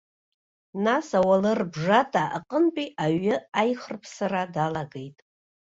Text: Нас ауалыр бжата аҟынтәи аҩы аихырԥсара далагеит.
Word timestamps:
Нас 0.85 1.07
ауалыр 1.19 1.59
бжата 1.71 2.23
аҟынтәи 2.37 2.87
аҩы 3.03 3.35
аихырԥсара 3.59 4.43
далагеит. 4.53 5.17